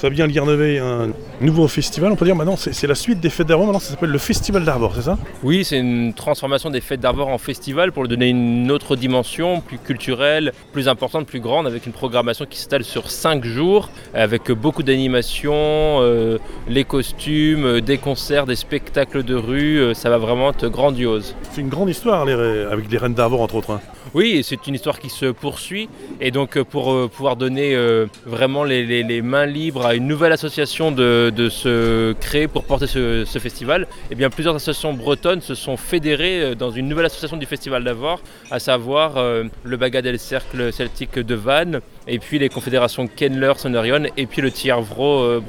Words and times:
Fabien 0.00 0.28
Liernevet, 0.28 0.78
un 0.78 1.08
nouveau 1.40 1.66
festival, 1.66 2.12
on 2.12 2.14
peut 2.14 2.24
dire 2.24 2.36
maintenant 2.36 2.54
c'est 2.56 2.86
la 2.86 2.94
suite 2.94 3.18
des 3.18 3.30
fêtes 3.30 3.48
d'Arvor, 3.48 3.66
maintenant 3.66 3.80
ça 3.80 3.90
s'appelle 3.90 4.10
le 4.10 4.18
Festival 4.18 4.64
d'Arvor, 4.64 4.92
c'est 4.94 5.02
ça? 5.02 5.18
Oui, 5.42 5.64
c'est 5.64 5.80
une 5.80 6.14
transformation 6.14 6.70
des 6.70 6.80
fêtes 6.80 7.00
d'Arvor 7.00 7.26
en 7.26 7.38
festival 7.38 7.90
pour 7.90 8.04
lui 8.04 8.08
donner 8.08 8.28
une 8.28 8.70
autre 8.70 8.94
dimension, 8.94 9.60
plus 9.60 9.78
culturelle, 9.78 10.52
plus 10.72 10.86
importante, 10.86 11.26
plus 11.26 11.40
grande, 11.40 11.66
avec 11.66 11.84
une 11.84 11.90
programmation 11.90 12.46
qui 12.48 12.60
s'étale 12.60 12.84
sur 12.84 13.10
5 13.10 13.42
jours, 13.42 13.90
avec 14.14 14.52
beaucoup 14.52 14.84
d'animations, 14.84 15.52
euh, 15.56 16.38
les 16.68 16.84
costumes, 16.84 17.64
euh, 17.64 17.80
des 17.80 17.98
concerts, 17.98 18.46
des 18.46 18.54
spectacles 18.54 19.24
de 19.24 19.34
rue, 19.34 19.80
euh, 19.80 19.94
ça 19.94 20.10
va 20.10 20.18
vraiment 20.18 20.50
être 20.50 20.68
grandiose. 20.68 21.34
C'est 21.50 21.60
une 21.60 21.70
grande 21.70 21.90
histoire 21.90 22.22
avec 22.22 22.88
les 22.88 22.98
reines 22.98 23.14
d'Arvor 23.14 23.40
entre 23.40 23.56
autres. 23.56 23.72
Hein. 23.72 23.80
Oui, 24.14 24.42
c'est 24.44 24.68
une 24.68 24.76
histoire 24.76 25.00
qui 25.00 25.10
se 25.10 25.26
poursuit 25.26 25.88
et 26.20 26.30
donc 26.30 26.62
pour 26.62 27.10
pouvoir 27.10 27.36
donner 27.36 27.76
vraiment 28.24 28.64
les 28.64 29.20
mains 29.20 29.44
libres 29.44 29.87
une 29.94 30.06
nouvelle 30.06 30.32
association 30.32 30.92
de, 30.92 31.48
se 31.50 32.12
créer 32.14 32.48
pour 32.48 32.64
porter 32.64 32.86
ce, 32.86 33.38
festival, 33.38 33.82
et 33.82 33.86
eh 34.12 34.14
bien 34.14 34.30
plusieurs 34.30 34.54
associations 34.54 34.92
bretonnes 34.92 35.40
se 35.40 35.54
sont 35.54 35.76
fédérées 35.76 36.42
euh, 36.42 36.54
dans 36.54 36.70
une 36.70 36.88
nouvelle 36.88 37.06
association 37.06 37.36
du 37.36 37.46
festival 37.46 37.84
d'Avor, 37.84 38.20
à 38.50 38.58
savoir 38.58 39.16
euh, 39.16 39.44
le 39.62 39.76
Bagadel 39.76 40.18
Cercle 40.18 40.72
Celtique 40.72 41.18
de 41.18 41.34
Vannes, 41.34 41.80
et 42.06 42.18
puis 42.18 42.38
les 42.38 42.48
confédérations 42.48 43.06
Kenler, 43.06 43.52
Sonerion, 43.56 44.04
et 44.16 44.26
puis 44.26 44.42
le 44.42 44.50
Tiervro 44.50 45.20
euh, 45.20 45.40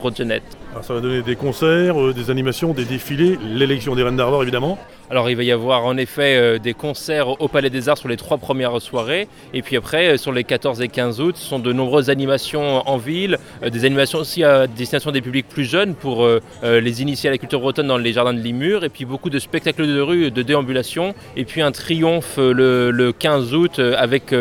ça 0.82 0.94
va 0.94 1.02
donner 1.02 1.22
des 1.22 1.36
concerts, 1.36 2.00
euh, 2.00 2.14
des 2.14 2.30
animations, 2.30 2.74
des 2.74 2.86
défilés, 2.86 3.38
l'élection 3.44 3.96
des 3.96 4.04
Reines 4.04 4.16
d'Arvor 4.16 4.44
évidemment. 4.44 4.78
Alors 5.10 5.30
il 5.30 5.36
va 5.36 5.42
y 5.42 5.52
avoir 5.52 5.86
en 5.86 5.98
effet 5.98 6.38
euh, 6.38 6.60
des 6.60 6.76
concerts 6.76 7.42
au 7.42 7.48
Palais 7.48 7.72
des 7.72 7.90
Arts 7.90 7.98
sur 7.98 8.08
les 8.08 8.18
trois 8.18 8.38
premières 8.38 8.80
soirées. 8.80 9.28
Et 9.54 9.64
puis 9.64 9.76
après, 9.76 10.10
euh, 10.10 10.18
sur 10.18 10.32
les 10.32 10.44
14 10.44 10.82
et 10.82 10.88
15 10.88 11.22
août, 11.22 11.36
ce 11.38 11.48
sont 11.48 11.58
de 11.58 11.74
nombreuses 11.74 12.12
animations 12.12 12.88
en 12.88 12.98
ville, 12.98 13.40
des 13.68 13.86
animations 13.86 14.20
aussi 14.20 14.44
à 14.44 14.68
destination 14.68 15.12
des 15.12 15.22
publics 15.22 15.48
plus 15.50 15.66
jeunes 15.66 15.96
pour 15.96 16.28
les 16.64 17.02
initier 17.02 17.30
à 17.30 17.32
la 17.32 17.38
culture 17.38 17.60
bretonne 17.60 17.88
dans 17.88 17.98
les 17.98 18.14
jardins 18.14 18.34
de 18.34 18.40
Limur. 18.40 18.84
Et 18.84 18.90
puis 18.90 19.06
beaucoup 19.06 19.30
de 19.30 19.40
spectacles 19.40 19.88
de 19.88 20.00
rue, 20.00 20.32
de 20.32 20.42
déambulation. 20.42 21.16
Et 21.36 21.46
puis 21.46 21.62
un 21.62 21.72
triomphe 21.72 22.38
le, 22.38 23.12
15 23.18 23.54
août 23.54 23.80
avec 23.80 24.34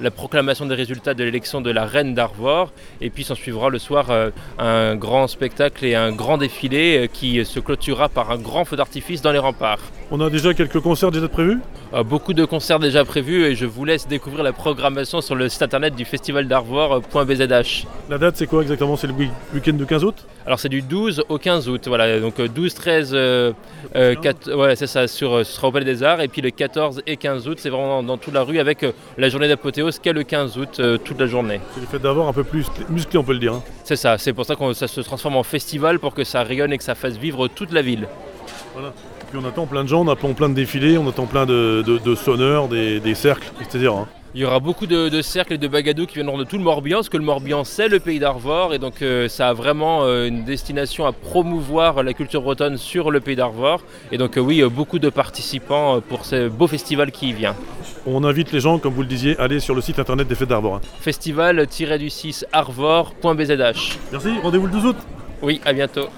la 0.00 0.10
proclamation 0.10 0.66
des 0.66 0.74
résultats 0.74 1.14
de 1.14 1.22
l'élection 1.24 1.60
de 1.60 1.70
la 1.70 1.84
Reine 1.84 2.14
d'Arvor. 2.14 2.72
Et 3.00 3.10
puis 3.10 3.24
s'en 3.24 3.34
suivra 3.34 3.70
le 3.70 3.78
soir 3.78 4.08
un 4.58 4.96
grand 4.96 5.28
spectacle 5.28 5.75
et 5.82 5.94
un 5.94 6.12
grand 6.12 6.38
défilé 6.38 6.98
euh, 6.98 7.06
qui 7.06 7.44
se 7.44 7.60
clôturera 7.60 8.08
par 8.08 8.30
un 8.30 8.38
grand 8.38 8.64
feu 8.64 8.76
d'artifice 8.76 9.22
dans 9.22 9.32
les 9.32 9.38
remparts. 9.38 9.80
On 10.10 10.20
a 10.20 10.30
déjà 10.30 10.54
quelques 10.54 10.80
concerts 10.80 11.10
déjà 11.10 11.28
prévus? 11.28 11.60
Beaucoup 12.04 12.34
de 12.34 12.44
concerts 12.44 12.78
déjà 12.78 13.04
prévus 13.04 13.44
et 13.44 13.54
je 13.54 13.64
vous 13.64 13.84
laisse 13.84 14.08
découvrir 14.08 14.42
la 14.42 14.52
programmation 14.52 15.20
sur 15.20 15.34
le 15.34 15.48
site 15.48 15.62
internet 15.62 15.94
du 15.94 16.04
festival 16.04 16.48
d'Arvor.bzh. 16.48 17.86
La 18.10 18.18
date 18.18 18.36
c'est 18.36 18.46
quoi 18.46 18.62
exactement? 18.62 18.96
C'est 18.96 19.06
le 19.06 19.14
week-end 19.14 19.72
du 19.72 19.86
15 19.86 20.04
août? 20.04 20.26
Alors 20.44 20.58
c'est 20.58 20.68
du 20.68 20.82
12 20.82 21.24
au 21.28 21.38
15 21.38 21.68
août, 21.68 21.84
voilà, 21.86 22.20
donc 22.20 22.40
12, 22.40 22.74
13, 22.74 23.10
euh, 23.14 23.52
c'est 24.74 24.86
ça, 24.86 25.08
sur, 25.08 25.38
ce 25.38 25.44
sera 25.44 25.68
au 25.68 25.72
Palais 25.72 25.84
des 25.84 26.02
Arts 26.02 26.20
et 26.20 26.28
puis 26.28 26.42
le 26.42 26.50
14 26.50 27.02
et 27.06 27.16
15 27.16 27.48
août 27.48 27.58
c'est 27.60 27.70
vraiment 27.70 28.02
dans, 28.02 28.16
toute 28.16 28.34
la 28.34 28.42
rue 28.42 28.58
avec 28.58 28.84
la 29.16 29.28
journée 29.28 29.48
d'apothéose 29.48 29.98
qu'est 29.98 30.12
le 30.12 30.24
15 30.24 30.58
août 30.58 30.80
toute 31.04 31.20
la 31.20 31.26
journée. 31.26 31.60
C'est 31.74 31.80
le 31.80 31.86
fait 31.86 31.98
d'avoir 31.98 32.28
un 32.28 32.32
peu 32.32 32.44
plus 32.44 32.66
musclé 32.90 33.18
on 33.18 33.24
peut 33.24 33.32
le 33.32 33.38
dire. 33.38 33.54
Hein. 33.54 33.62
C'est 33.84 33.96
ça, 33.96 34.18
c'est 34.18 34.32
pour 34.32 34.44
ça 34.44 34.56
que 34.56 34.72
ça 34.72 34.88
se 34.88 35.00
transforme 35.00 35.36
en 35.36 35.44
festival 35.44 35.98
pour 35.98 36.14
que 36.14 36.24
ça 36.24 36.42
rayonne 36.42 36.72
et 36.72 36.78
que 36.78 36.84
ça 36.84 36.94
fasse 36.94 37.16
vivre 37.16 37.48
toute 37.48 37.72
la 37.72 37.82
ville. 37.82 38.06
Voilà. 38.74 38.92
Puis 39.30 39.38
on 39.42 39.48
attend 39.48 39.66
plein 39.66 39.82
de 39.82 39.88
gens, 39.88 40.04
on 40.04 40.08
attend 40.08 40.32
plein 40.34 40.48
de 40.48 40.54
défilés, 40.54 40.98
on 40.98 41.08
attend 41.08 41.26
plein 41.26 41.46
de, 41.46 41.82
sonneurs, 42.14 42.68
des, 42.68 43.14
cercles, 43.14 43.50
etc. 43.60 43.88
Hein. 43.88 44.06
Il 44.34 44.40
y 44.40 44.44
aura 44.44 44.60
beaucoup 44.60 44.86
de, 44.86 45.22
cercles 45.22 45.54
et 45.54 45.58
de 45.58 45.66
bagadous 45.66 46.06
qui 46.06 46.16
viendront 46.16 46.36
de 46.36 46.44
tout 46.44 46.58
le 46.58 46.62
Morbihan, 46.62 46.98
parce 46.98 47.08
que 47.08 47.16
le 47.16 47.24
Morbihan 47.24 47.64
c'est 47.64 47.88
le 47.88 48.00
pays 48.00 48.18
d'Arvor, 48.18 48.74
et 48.74 48.78
donc 48.78 49.00
euh, 49.00 49.28
ça 49.28 49.48
a 49.48 49.52
vraiment 49.54 50.04
euh, 50.04 50.28
une 50.28 50.44
destination 50.44 51.06
à 51.06 51.12
promouvoir 51.12 52.02
la 52.02 52.12
culture 52.12 52.42
bretonne 52.42 52.76
sur 52.76 53.10
le 53.10 53.20
pays 53.20 53.34
d'Arvor. 53.34 53.80
Et 54.12 54.18
donc 54.18 54.36
euh, 54.36 54.40
oui, 54.42 54.62
beaucoup 54.64 54.98
de 54.98 55.08
participants 55.08 56.02
pour 56.06 56.26
ce 56.26 56.48
beau 56.48 56.66
festival 56.66 57.12
qui 57.12 57.30
y 57.30 57.32
vient. 57.32 57.56
On 58.04 58.24
invite 58.24 58.52
les 58.52 58.60
gens, 58.60 58.78
comme 58.78 58.92
vous 58.92 59.02
le 59.02 59.08
disiez, 59.08 59.38
à 59.38 59.44
aller 59.44 59.58
sur 59.58 59.74
le 59.74 59.80
site 59.80 59.98
internet 59.98 60.28
des 60.28 60.34
fêtes 60.34 60.50
d'Arvor. 60.50 60.76
Hein. 60.76 60.80
Festival-du-6 61.00 62.44
arvor.bzh. 62.52 63.98
Merci, 64.12 64.28
rendez-vous 64.42 64.66
le 64.66 64.72
12 64.72 64.86
août. 64.86 64.96
Oui, 65.40 65.60
à 65.64 65.72
bientôt. 65.72 66.08